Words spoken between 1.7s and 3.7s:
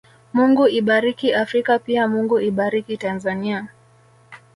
pia Mungu ibariki Tanzania